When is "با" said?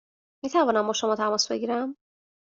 0.87-0.93